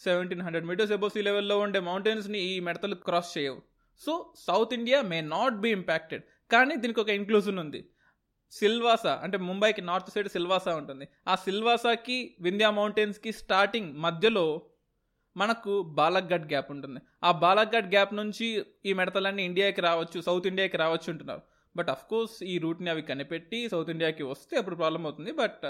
seventeen 0.00 0.42
hundred 0.42 0.66
metres 0.66 0.92
above 0.92 1.08
sea 1.08 1.22
లెవెల్లో 1.22 1.56
ఉండే 1.58 1.80
మౌంటైన్స్ని 1.80 2.40
ఈ 2.52 2.54
మెడతలు 2.60 2.96
క్రాస్ 3.08 3.32
చేయవు. 3.38 3.60
So 4.02 4.12
South 4.46 4.72
India 4.74 5.00
may 5.12 5.20
not 5.34 5.58
be 5.64 5.70
impacted 5.70 6.24
కానీ 6.50 6.74
దీనికి 6.76 7.00
ఒక 7.00 7.10
ఇంక్లూజన్ 7.20 7.58
ఉంది. 7.58 7.80
సిల్వాసా 8.58 9.20
అంటే 9.22 9.38
ముంబైకి 9.38 9.82
నార్త్ 9.82 10.10
సైడ్ 10.10 10.28
సిల్వాసా 10.28 10.76
ఉంటుంది. 10.76 11.08
ఆ 11.28 11.34
సిల్వాసాకి 11.34 12.36
వింధ్యా 12.40 12.70
మౌంటైన్స్కి 12.70 13.32
స్టార్టింగ్ 13.32 13.90
మధ్యలో 13.96 14.46
మనకు 15.36 15.72
బాలక్గఢ్ 15.82 16.46
గ్యాప్ 16.52 16.70
ఉంటుంది. 16.70 17.00
ఆ 17.24 17.32
బాలక్గఢ్ 17.32 17.88
గ్యాప్ 17.94 18.14
నుంచి 18.14 18.64
ఈ 18.86 18.92
మెడతలన్నీ 18.92 19.42
ఇండియాకి 19.44 19.80
రావచ్చు 19.80 20.20
సౌత్ 20.20 20.46
ఇండియాకి 20.46 20.76
రావచ్చు 20.76 21.08
అంటున్నారు. 21.12 21.42
బట్ 21.76 21.90
అఫ్ 21.90 22.06
కోర్స్ 22.06 22.42
ఈ 22.42 22.58
రూట్ని 22.58 22.90
అవి 22.90 23.02
కనిపెట్టి 23.02 23.68
సౌత్ 23.68 23.90
ఇండియాకి 23.90 24.22
వస్తే 24.22 24.56
అప్పుడు 24.56 24.76
ప్రాబ్లం 24.76 25.04
అవుతుంది. 25.06 25.32
But 25.32 25.64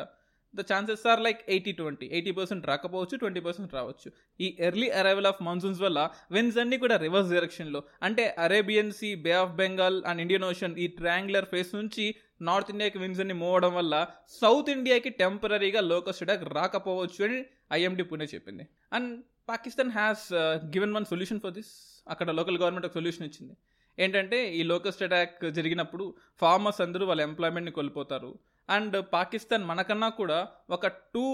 the 0.54 0.60
chances 0.60 1.06
are 1.06 1.20
like 1.20 1.50
eighty 1.50 1.72
twenty 1.72 2.06
eighty 2.06 2.30
percent 2.30 2.66
రాకపోవచ్చు 2.66 3.16
ట్వంటీ 3.16 3.40
పర్సెంట్ 3.40 3.74
రావచ్చు. 3.74 4.08
ఈ 4.40 4.56
ఎర్లీ 4.60 4.88
అరైవల్ 4.90 5.26
ఆఫ్ 5.26 5.40
మాన్సూన్స్ 5.42 5.80
వల్ల 5.80 6.10
విన్స్ 6.30 6.58
అన్నీ 6.58 6.78
కూడా 6.78 6.96
రివర్స్ 6.96 7.30
డైరెక్షన్లో. 7.30 7.82
అంటే 8.02 8.34
Arabian 8.38 8.92
sea 8.92 9.14
Bay 9.14 9.32
of 9.32 9.52
Bengal 9.52 10.04
and 10.04 10.20
Indian 10.20 10.44
Ocean 10.44 10.78
ఈ 10.78 10.86
ట్రయాంగులర్ 10.86 11.44
ఫేస్ 11.44 11.74
నుంచి 11.74 12.14
నార్త్ 12.48 12.70
ఇండియాకి 12.72 12.98
విన్స్ 13.02 13.20
అన్ని 13.24 13.34
మూవ్ 13.42 13.52
అవడం 13.52 13.72
వల్ల 13.74 13.94
సౌత్ 14.40 14.70
ఇండియాకి 14.76 15.10
టెంపరీగా 15.22 15.80
లోకస్ట్ 15.92 16.24
అటాక్ 16.24 16.44
రాకపోవచ్చు 16.54 17.20
అని 17.26 17.38
ఐఎండి 17.72 18.04
పుణే 18.10 18.26
చెప్పింది. 18.34 18.64
And 18.92 19.10
Pakistan 19.48 19.92
has 19.98 20.26
given 20.74 20.94
one 20.96 21.06
solution 21.12 21.40
for 21.44 21.54
this 21.58 21.72
అక్కడ 22.08 22.30
లోకల్ 22.38 22.58
గవర్నమెంట్ 22.62 22.86
ఒక 22.88 22.94
సొల్యూషన్ 22.98 23.26
ఇచ్చింది. 23.28 23.54
ఏంటంటే 23.98 24.38
ఈ 24.58 24.62
లోకస్ట్ 24.72 25.02
అటాక్ 25.06 25.36
జరిగినప్పుడు 25.58 26.04
ఫార్మర్స్ 26.40 26.80
అందరూ 26.80 27.04
వాళ్ళ 27.06 27.22
ఎంప్లాయ్మెంట్ని 27.28 27.72
కోల్పోతారు. 27.78 28.30
అండ్ 28.68 28.96
పాకిస్తాన్ 29.12 29.64
మనకన్నా 29.70 30.08
కూడా 30.08 30.48
ఒక 30.70 30.86
టూ 31.14 31.24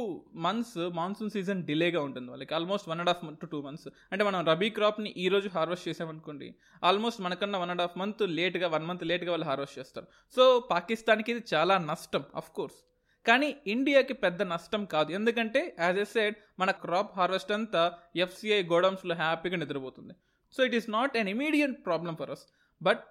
మంత్స్ 0.47 0.79
మాన్సూన్ 0.99 1.31
సీజన్ 1.31 1.61
డిలేగా 1.69 2.01
ఉంటుంది. 2.03 2.29
వాళ్ళకి 2.31 2.55
almost 2.55 2.89
one 2.89 3.01
and 3.03 3.11
half 3.13 3.25
month 3.27 3.41
to 3.41 3.47
two 3.47 3.61
months. 3.67 3.89
అంటే 4.13 4.23
మనం 4.25 4.41
రబీ 4.51 4.71
క్రాప్ని 4.71 5.11
ఈ 5.25 5.29
రోజు 5.29 5.51
హార్వెస్ట్ 5.57 5.89
చేసామనుకోండి 5.89 6.49
ఆల్మోస్ట్ 6.91 7.21
మనకన్నా 7.27 7.59
వన్ 7.59 7.73
అండ్ 7.75 7.83
హాఫ్ 7.87 7.99
మంత్ 8.03 8.23
లేట్గా 8.39 8.69
వన్ 8.77 8.87
మంత్ 8.91 9.05
లేట్గా 9.11 9.31
వాళ్ళు 9.35 9.49
హార్వెస్ట్ 9.51 9.79
చేస్తారు. 9.79 10.07
సో 10.37 10.45
పాకిస్తాన్కి 10.73 11.33
ఇది 11.35 11.45
చాలా 11.55 11.77
నష్టం 11.91 12.25
అఫ్ 12.43 12.51
కోర్స్ 12.59 12.79
కానీ 13.27 13.49
ఇండియాకి 13.67 14.15
పెద్ద 14.25 14.43
నష్టం 14.55 14.85
కాదు. 14.85 15.11
ఎందుకంటే 15.13 15.61
యాజ్ 15.87 15.99
ఎ 15.99 16.05
సైడ్ 16.15 16.37
మన 16.61 16.71
క్రాప్ 16.85 17.11
హార్వెస్ట్ 17.19 17.53
అంతా 17.53 17.83
ఎఫ్సిఐ 18.25 18.63
గోడౌన్స్లో 18.75 19.15
హ్యాపీగా 19.15 19.57
నిద్రపోతుంది. 19.63 20.15
So 20.55 20.61
it 20.69 20.77
is 20.79 20.89
not 20.91 21.17
an 21.23 21.29
immediate 21.35 21.75
problem 21.89 22.15
for 22.21 22.31
us 22.37 22.45
but 22.83 23.03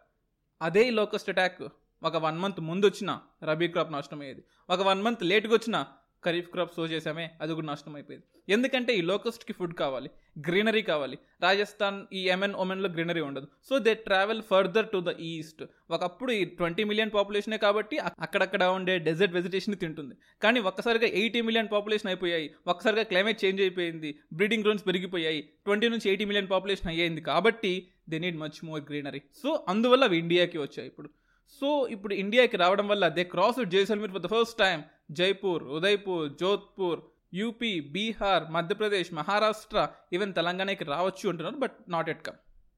అదే 0.62 0.84
లోకస్ట్ 1.00 1.30
అటాక్ 1.34 1.62
ఒక 2.04 2.16
వన్ 2.16 2.38
మంత్ 2.40 2.60
ముందు 2.60 2.86
వచ్చిన 2.86 3.20
రబీ 3.44 3.68
క్రాప్ 3.68 3.92
నష్టం 3.94 4.22
అయ్యేది 4.22 4.44
ఒక 4.70 4.82
వన్ 4.82 5.02
మంత్ 5.02 5.24
లేట్గా 5.24 5.54
వచ్చిన 5.54 5.78
ఖరీఫ్ 6.26 6.48
క్రాప్ 6.54 6.76
సో 6.76 6.86
చేసామే 6.86 7.32
అది 7.42 7.54
కూడా 7.54 7.68
నష్టం 7.68 7.96
అయిపోయింది 7.96 8.54
ఎందుకంటే 8.54 8.96
ఈ 8.98 9.02
లోకస్ట్కి 9.02 9.54
ఫుడ్ 9.54 9.74
కావాలి 9.74 10.10
గ్రీనరీ 10.48 10.82
కావాలి. 10.82 11.18
రాజస్థాన్ 11.44 12.06
ఈ 12.14 12.22
ఎమెన్ 12.28 12.54
ఒమెన్లో 12.54 12.90
గ్రీనరీ 12.90 13.22
ఉండదు. 13.22 13.48
So 13.70 13.80
they 13.80 13.94
travel 13.94 14.42
further 14.50 14.90
to 14.90 15.04
the 15.08 15.12
east. 15.20 15.64
ఒకప్పుడు 15.92 16.32
ఈ 16.32 16.46
ట్వంటీ 16.46 16.84
మిలియన్ 16.84 17.12
పాపులేషనే 17.14 17.58
కాబట్టి 17.58 17.98
అక్కడక్కడ 17.98 18.64
ఉండే 18.64 18.98
డెజర్ట్ 18.98 19.34
వెజిటేషన్ 19.34 19.76
తింటుంది. 19.76 20.16
కానీ 20.42 20.60
ఒక్కసారిగా 20.60 21.08
ఎయిటీ 21.22 21.42
మిలియన్ 21.42 21.70
పాపులేషన్ 21.72 22.08
అయిపోయాయి. 22.08 22.50
ఒక్కసారిగా 22.68 23.04
క్లైమేట్ 23.04 23.46
చేంజ్ 23.46 23.62
అయిపోయింది. 23.62 24.20
బ్రీడింగ్ 24.34 24.64
గ్రౌండ్స్ 24.64 24.88
పెరిగిపోయాయి. 24.88 25.42
ట్వంటీ 25.42 25.90
నుంచి 25.90 26.10
ఎయిటీ 26.10 26.26
మిలియన్ 26.26 26.50
పాపులేషన్ 26.50 26.88
అయ్యింది 26.88 27.22
కాబట్టి 27.22 27.88
they 28.10 28.20
need 28.20 28.38
much 28.38 28.66
more 28.66 28.84
greenery. 28.90 29.22
So 29.44 29.66
అందువల్ల 29.68 30.04
అవి 30.04 30.18
ఇండియాకి 30.18 30.58
వచ్చాయి 30.58 30.88
ఇప్పుడు. 30.88 31.10
సో 31.58 31.88
ఇప్పుడు 31.88 32.14
ఇండియాకి 32.14 32.58
రావడం 32.58 32.88
వల్ల 32.88 33.08
they 33.08 33.24
cross 33.24 33.60
Jaisalmer 33.76 34.12
for 34.12 34.22
the 34.22 34.28
first 34.28 34.58
time 34.58 34.84
Jaipur 35.12 35.64
Udaipur 35.64 36.28
Jodhpur 36.42 37.00
UP 37.34 37.80
Bihar 37.80 38.44
Madhya Pradesh 38.52 39.14
Maharashtra 39.14 39.88
even 40.14 40.34
తెలంగాణకి 40.34 40.84
రావచ్చు 40.84 41.30
అంటున్నారు 41.30 41.56
but 41.56 41.78
not 41.90 42.10
at 42.10 42.22
come. 42.22 42.38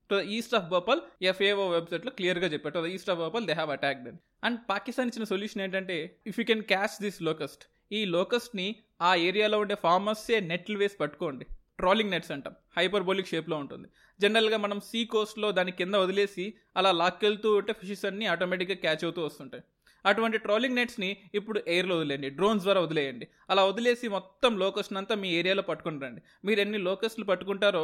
To 0.10 0.16
the 0.16 0.22
east 0.38 0.56
of 0.56 0.66
Bhopal 0.66 1.02
FAO 1.22 1.70
వెబ్సైట్లో 1.70 2.12
క్లియర్గా 2.12 2.48
చెప్పారు. 2.48 2.74
To 2.74 2.80
the 2.80 2.86
east 2.86 3.10
of 3.10 3.20
Bhopal 3.20 3.46
they 3.48 3.54
have 3.54 3.72
attacked 3.72 4.08
అని 4.08 4.20
and 4.44 4.60
Pakistan 4.70 5.08
ఇచ్చిన 5.08 5.24
solution 5.24 5.62
ఏంటంటే 5.62 6.20
if 6.28 6.40
you 6.40 6.46
can 6.46 6.64
catch 6.64 7.02
this 7.02 7.22
locust 7.22 7.64
ఈ 7.92 8.06
లోకస్ట్ని 8.06 8.76
ఆ 9.02 9.16
ఏరియాలో 9.16 9.60
ఉండే 9.60 9.76
ఫార్మర్సే 9.76 10.40
నెట్లు 10.40 10.78
వేసి 10.78 10.98
పట్టుకోండి. 10.98 11.46
ట్రాలింగ్ 11.82 12.12
నెట్స్ 12.12 12.32
అంటాం. 12.32 12.56
హైపర్బోలిక్ 12.78 13.28
షేప్లో 13.28 13.58
ఉంటుంది. 13.58 13.88
జనరల్గా 14.22 14.58
మనం 14.58 14.80
సీ 14.80 15.06
కోస్ట్లో 15.06 15.52
దాని 15.52 15.72
కింద 15.72 15.96
వదిలేసి 15.96 16.46
అలా 16.78 16.92
లాక్కెళ్తూ 16.92 17.50
ఉంటే 17.54 17.74
ఫిషెస్ 17.74 18.06
అన్నీ 18.06 18.26
ఆటోమేటిక్గా 18.26 18.76
క్యాచ్ 18.76 19.04
అవుతూ 19.04 19.22
వస్తుంటాయి. 19.26 19.64
అటువంటి 20.06 20.38
ట్రాలింగ్ 20.38 20.76
నెట్స్ని 20.76 21.10
ఇప్పుడు 21.34 21.60
ఎయిర్లో 21.68 21.96
వదిలేయండి. 21.98 22.30
డ్రోన్స్ 22.30 22.64
ద్వారా 22.64 22.82
వదిలేయండి. 22.82 23.28
అలా 23.50 23.66
వదిలేసి 23.66 24.08
మొత్తం 24.08 24.60
లోకస్ని 24.60 24.98
అంతా 24.98 25.16
మీ 25.16 25.30
ఏరియాలో 25.40 25.62
పట్టుకుని 25.62 26.00
రండి. 26.02 26.22
మీరు 26.46 26.60
ఎన్ని 26.60 26.78
లోకస్ట్లు 26.78 27.26
పట్టుకుంటారో 27.26 27.84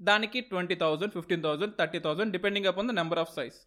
దానికి 0.00 0.40
twenty 0.40 0.74
thousand 0.74 1.12
fifteen 1.12 1.42
thousand 1.42 1.74
thirty 1.78 1.98
thousand 1.98 2.32
depending 2.32 2.66
upon 2.66 2.88
the 2.88 2.90
number 2.90 3.18
of 3.18 3.34
size. 3.36 3.58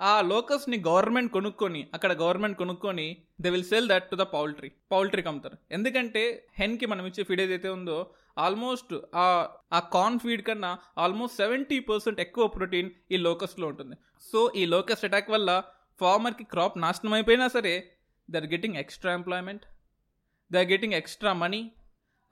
ఆ 0.00 0.20
లోకస్ని 0.20 0.76
గవర్నమెంట్ 0.76 1.32
కొనుక్కొని 1.32 1.88
అక్కడ 1.94 2.12
గవర్నమెంట్ 2.12 2.58
కొనుక్కొని 2.58 3.16
they 3.40 3.50
will 3.50 3.64
sell 3.64 3.88
that 3.88 4.10
to 4.10 4.16
the 4.16 4.20
poultry 4.20 4.72
పౌల్ట్రీకి 4.92 5.28
అమ్ముతారు 5.28 5.56
ఎందుకంటే 5.72 6.22
హెన్కి 6.58 6.86
మనం 6.86 7.06
ఇచ్చే 7.06 7.22
ఫీడ్ 7.22 7.40
ఏదైతే 7.40 7.68
ఉందో 7.68 8.12
ఆల్మోస్ట్ 8.38 8.94
ఆ 9.14 9.48
ఆ 9.72 9.78
కార్న్ 9.78 10.18
ఫీడ్ 10.18 10.42
కన్నా 10.42 10.78
ఆల్మోస్ట్ 10.98 11.36
సెవెంటీ 11.36 11.80
పర్సెంట్ 11.80 12.20
ఎక్కువ 12.20 12.46
ప్రోటీన్ 12.46 12.90
ఈ 13.10 13.16
లోకస్లో 13.16 13.66
ఉంటుంది. 13.66 13.96
సో 14.32 14.52
ఈ 14.56 14.66
లోకస్ 14.66 15.04
అటాక్ 15.04 15.30
వల్ల 15.30 15.62
ఫార్మర్కి 16.00 16.44
క్రాప్ 16.44 16.78
నాశనం 16.78 17.12
అయిపోయినా 17.12 17.48
సరే 17.48 17.74
they 18.30 18.38
are 18.38 18.46
getting 18.46 18.76
extra 18.76 19.12
employment 19.12 19.64
they 20.52 20.58
are 20.58 20.66
getting 20.66 20.94
extra 20.94 21.32
money 21.32 21.72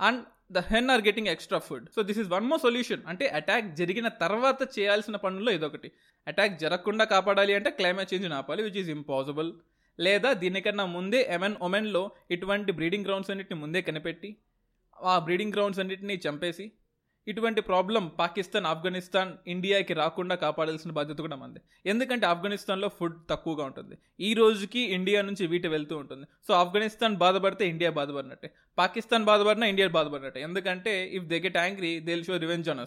and 0.00 0.24
the 0.50 0.58
hen 0.58 0.90
are 0.90 1.02
getting 1.06 1.28
extra 1.28 1.58
food 1.58 1.90
so 1.94 2.02
this 2.02 2.18
is 2.18 2.28
one 2.28 2.44
more 2.44 2.60
solution 2.60 3.02
అంటే 3.06 3.26
అటాక్ 3.28 3.76
జరిగిన 3.76 4.08
తర్వాత 4.08 4.78
చేయాల్సిన 4.78 5.16
పనుల్లో 5.16 5.52
ఇదొకటి. 5.52 5.92
అటాక్ 6.26 6.58
జరగకుండా 6.58 7.04
కాపాడాలి 7.04 7.54
అంటే 7.54 7.70
క్లైమేట్ 7.70 8.14
చేంజ్ 8.14 8.32
ఆపాలి 8.32 8.62
విచ్ 8.62 8.76
ఈజ్ 8.76 8.90
ఇంపాసిబుల్ 8.90 9.52
లేదా 9.98 10.32
దీనికన్నా 10.32 10.84
ముందే 10.86 11.20
ఎమెన్ 11.30 11.56
ఒమెన్లో 11.60 12.10
ఇటువంటి 12.30 12.72
బ్రీడింగ్ 12.72 13.06
గ్రౌండ్స్ 13.06 13.30
అన్నిటిని 13.30 13.60
ముందే 13.60 13.82
కనిపెట్టి 13.82 14.36
ఆ 15.04 15.18
బ్రీడింగ్ 15.18 15.52
గ్రౌండ్స్ 15.52 15.80
అన్నిటిని 15.80 16.14
చంపేసి 16.14 16.72
ఇటువంటి 17.28 17.60
ప్రాబ్లం 17.60 18.04
పాకిస్తాన్ 18.18 18.66
ఆఫ్ఘనిస్తాన్ 18.66 19.32
ఇండియాకి 19.46 19.94
రాకుండా 19.94 20.34
కాపాడాల్సిన 20.34 20.90
బాధ్యత 20.90 21.18
కూడా 21.18 21.36
మంది 21.36 21.60
ఎందుకంటే 21.86 22.26
ఆఫ్ఘనిస్తాన్లో 22.26 22.88
ఫుడ్ 22.88 23.18
తక్కువగా 23.30 23.64
ఉంటుంది. 23.64 23.98
ఈ 24.20 24.34
రోజుకి 24.34 24.80
ఇండియా 24.98 25.22
నుంచి 25.22 25.46
వీటి 25.46 25.68
వెళ్తూ 25.68 25.96
ఉంటుంది. 25.96 26.26
సో 26.48 26.54
ఆఫ్ఘనిస్తాన్ 26.54 27.16
బాధపడితే 27.16 27.68
ఇండియా 27.68 27.90
బాధపడినట్టే. 27.90 28.50
పాకిస్తాన్ 28.78 29.24
బాధపడినా 29.24 29.66
ఇండియా 29.66 29.88
బాధపడినట్టే. 29.88 30.40
ఎందుకంటే 30.40 30.94
if 31.18 31.24
they 31.24 31.38
get 31.40 31.56
angry 31.56 32.00
they 32.00 32.12
will 32.14 32.24
show 32.24 32.36
revenge 32.36 32.68
on 32.68 32.80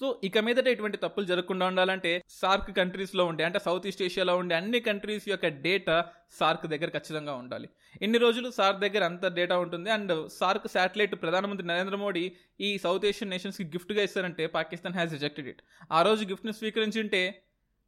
so 0.00 0.06
ఇక 0.24 0.38
మీదట 0.46 0.68
ఇటువంటి 0.74 0.98
తప్పులు 1.02 1.26
జరగకుండా 1.30 1.66
ఉండాలంటే 1.70 2.10
సార్క్ 2.40 2.68
కంట్రీస్లో 2.78 3.24
ఉండే 3.30 3.44
అంటే 3.44 3.58
సౌత్ 3.66 3.86
ఈస్ట్ 3.90 4.02
ఏషియాలో 4.06 4.34
ఉండే 4.40 4.54
అన్ని 4.54 4.80
కంట్రీస్ 4.88 5.26
యొక్క 5.30 5.46
డేటా 5.66 5.96
సార్క్ 6.38 6.66
దగ్గర 6.72 6.88
ఖచ్చితంగా 6.96 7.34
ఉండాలి. 7.42 7.68
ఇన్ని 8.02 8.18
రోజులు 8.24 8.48
సార్క్ 8.58 8.80
దగ్గర 8.80 9.02
అంత 9.04 9.26
డేటా 9.38 9.56
ఉంటుంది. 9.64 9.88
అండ్ 9.96 10.12
సార్క్ 10.38 10.66
శాటిలైట్ 10.74 11.14
ప్రధానమంత్రి 11.22 11.66
నరేంద్ర 11.72 11.98
మోడీ 12.04 12.24
ఈ 12.60 12.70
సౌత్ 12.84 13.06
ఏషియన్ 13.10 13.32
నేషన్స్కి 13.34 13.66
గిఫ్ట్గా 13.74 14.04
ఇస్తారంటే 14.08 14.46
పాకిస్తాన్ 14.58 14.96
హ్యాస్ 14.98 15.12
రిజెక్టెడ్ 15.18 15.48
ఇట్ 15.54 15.62
ఆ 15.92 16.02
రోజు 16.02 16.24
గిఫ్ట్ని 16.32 16.54
స్వీకరించుంటే 16.60 17.22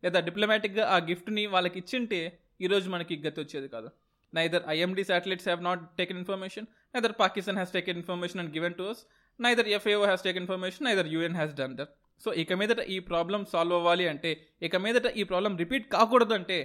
లేదా 0.03 0.19
డిప్లొమాటిక్గా 0.29 0.85
ఆ 0.95 0.99
గిఫ్ట్ని 1.11 1.47
వాళ్ళకి 1.57 1.79
ఇచ్చింటే 1.85 2.21
ఈరోజు 2.67 2.89
మనకి 2.91 3.15
గతి 3.27 3.41
వచ్చేది 3.45 3.69
కాదు. 3.77 3.89
Neither 4.33 4.65
IMD 4.69 5.03
satellites 5.11 5.47
have 5.49 5.63
not 5.69 5.83
taken 5.99 6.19
information 6.23 6.67
neither 6.95 7.15
Pakistan 7.23 7.59
has 7.61 7.73
taken 7.77 7.99
information 8.01 8.41
and 8.43 8.53
given 8.57 8.77
to 8.81 8.85
us 8.93 9.03
neither 9.41 9.69
FAO 9.75 10.01
has 10.05 10.25
take 10.27 10.39
information 10.41 10.87
neither 10.89 11.09
UN 11.15 11.37
has 11.37 11.55
done 11.55 11.75
that 11.79 11.93
so 12.23 12.29
ఇక 12.43 12.53
మీదట 12.53 12.83
ఈ 12.89 12.99
ప్రాబ్లం 13.11 13.41
సాల్వ్ 13.53 13.75
అవ్వాలి 13.77 14.07
అంటే 14.13 14.31
ఇక 14.63 14.77
మీదట 14.85 15.09
ఈ 15.17 15.25
ప్రాబ్లం 15.25 15.53
రిపీట్ 15.57 15.87
కాకూడదు 15.95 16.35
అంటే 16.39 16.59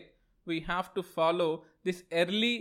we 0.48 0.58
have 0.70 0.88
to 0.96 1.02
follow 1.16 1.48
this 1.86 2.02
early 2.22 2.54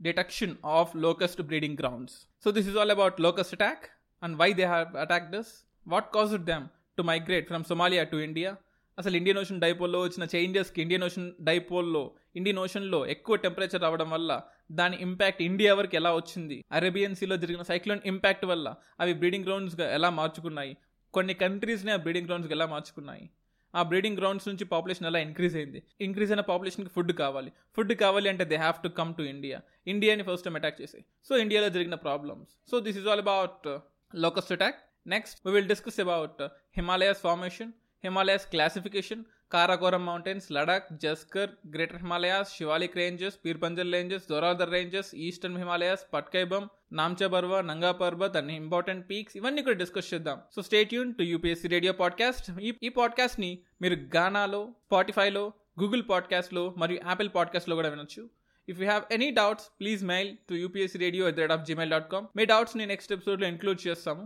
detection 0.00 0.54
of 0.74 0.92
locust 1.04 1.42
breeding 1.42 1.78
grounds 1.78 2.16
so 2.44 2.50
this 2.50 2.68
is 2.70 2.78
all 2.82 2.94
about 2.96 3.18
locust 3.20 3.54
attack 3.58 3.84
and 4.22 4.36
why 4.40 4.50
they 4.60 4.66
have 4.66 4.96
attack 5.04 5.28
thus 5.30 5.52
what 5.86 6.08
caused 6.16 6.44
them 6.50 6.64
to 6.98 7.04
migrate 7.10 7.46
from 7.48 7.64
Somalia 7.64 8.04
to 8.12 8.18
India 8.26 8.50
అసలు 8.98 9.14
Indian 9.16 9.38
ocean 9.40 9.60
డైపోల్లో 9.60 10.00
వచ్చిన 10.04 10.24
చేంజెస్కి 10.34 10.80
Indian 10.82 11.04
ocean 11.04 11.30
డైపోల్లో 11.40 12.02
Indian 12.36 12.58
ఓషన్లో 12.58 13.00
ఎక్కువ 13.14 13.36
temperature 13.36 13.82
రావడం 13.82 14.08
వల్ల 14.10 14.32
దాని 14.72 14.96
ఇంపాక్ట్ 14.96 15.42
ఇండియా 15.42 15.74
వరకు 15.74 15.96
ఎలా 15.96 16.14
వచ్చింది? 16.14 16.64
అరేబియన్ 16.72 17.14
సీలో 17.14 17.36
జరిగిన 17.36 17.62
సైక్లోన్ 17.62 18.00
ఇంపాక్ట్ 18.06 18.44
వల్ల 18.44 18.74
అవి 19.00 19.14
బ్రీడింగ్ 19.14 19.44
గ్రౌండ్స్గా 19.44 19.94
ఎలా 19.94 20.10
మార్చుకున్నాయి? 20.10 20.76
కొన్ని 21.14 21.34
కంట్రీస్ని 21.34 21.92
ఆ 21.92 21.96
బ్రీడింగ్ 21.96 22.26
గ్రౌండ్స్కి 22.26 22.54
ఎలా 22.54 22.66
మార్చుకున్నాయి? 22.66 23.30
ఆ 23.74 23.82
బ్రీడింగ్ 23.82 24.18
గ్రౌండ్స్ 24.18 24.48
నుంచి 24.48 24.64
పాపులేషన్ 24.64 25.06
ఎలా 25.06 25.18
ఇంక్రీజ్ 25.18 25.56
అయింది? 25.56 25.82
ఇంక్రీజ్ 26.00 26.32
అయిన 26.32 26.40
పాపులేషన్కి 26.40 26.90
ఫుడ్ 26.90 27.12
కావాలి. 27.12 27.52
ఫుడ్ 27.76 27.92
కావాలి 27.92 28.28
అంటే 28.28 28.44
they 28.44 28.56
have 28.56 28.82
to 28.82 28.88
come 28.88 29.14
to 29.14 29.22
India 29.22 29.60
ఇండియాని 29.86 30.22
ఫస్ట్ 30.22 30.44
టైం 30.44 30.56
అటాక్ 30.56 30.82
చేసాయి. 30.82 31.04
సో 31.24 31.36
ఇండియాలో 31.36 31.68
జరిగిన 31.68 31.94
problems 31.94 32.70
so 32.70 32.80
this 32.80 32.98
is 32.98 33.08
all 33.08 33.20
about 33.20 33.78
locust 34.14 34.52
attack 34.52 34.76
next 35.06 35.40
we 35.46 35.52
will 35.52 35.68
discuss 35.68 36.00
about 36.00 36.42
Himalayas 36.76 37.18
formation 37.18 37.72
Himalayas 38.04 38.46
classification 38.46 39.24
Karakoram 39.54 40.02
mountains 40.06 40.46
Ladakh 40.52 40.86
Zanskar 41.02 41.50
greater 41.74 42.00
Himalayas 42.02 42.52
Shivalik 42.58 42.96
ranges 42.96 43.36
Pir Panjal 43.44 43.92
ranges 43.96 44.24
Dhauladhar 44.30 44.72
ranges 44.76 45.10
eastern 45.26 45.58
Himalayas 45.62 46.02
Patkai Bum 46.14 46.66
Namcha 46.92 47.28
Barwa 47.28 47.60
Nanga 47.60 47.92
Parbat 47.92 48.36
అన్ని 48.36 48.56
important 48.56 49.04
peaks 49.10 49.36
ఇవన్నీ 49.36 49.62
కూడా 49.62 49.76
discuss 49.82 50.08
చేద్దాం. 50.14 50.38
So 50.54 50.62
stay 50.62 50.94
యూన్ 50.94 51.14
to 51.18 51.22
UPSC 51.22 51.68
radio 51.68 51.92
podcast 52.00 52.48
ఈ 52.60 52.72
ఈ 52.82 52.88
పాడ్కాస్ట్ని 52.98 53.52
మీరు 53.82 53.98
గానాలో 54.16 54.62
స్పాటిఫైలో 54.86 55.44
Google 55.82 56.04
పాడ్కాస్ట్లో 56.10 56.64
మరియు 56.82 57.00
యాపిల్ 57.06 57.30
పాడ్కాస్ట్లో 57.36 57.76
కూడా 57.80 57.90
వినొచ్చు. 57.94 58.22
If 58.68 58.80
you 58.80 58.86
have 58.86 59.04
any 59.12 59.30
doubts 59.40 59.66
please 59.80 60.04
mail 60.12 60.30
to 60.50 60.54
UPSC 60.54 60.98
radio 60.98 61.28
at 61.28 61.36
the 61.36 61.44
rate 61.44 61.52
of 61.52 61.66
gmail 61.70 61.92
dot 61.96 62.10
com 62.12 62.26
మీ 62.36 62.46
డౌట్స్ని 62.54 62.86
నెక్స్ట్ 62.92 63.14
ఎపిసోడ్లో 63.16 63.48
ఇంక్లూడ్ 63.54 63.80
చేస్తాము. 63.86 64.24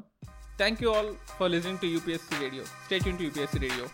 Thank 0.62 0.82
you 0.82 0.90
all 0.99 1.11
for 1.38 1.50
listening 1.56 1.82
to 1.85 1.90
UPSC 1.97 2.38
radio 2.44 2.64
stay 2.87 3.06
Yoon 3.08 3.18
to 3.18 3.26
UPSC 3.28 3.61
radio 3.66 3.87